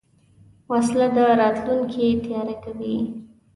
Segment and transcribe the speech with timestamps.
[0.71, 2.95] وسله د راتلونکي تیاره کوي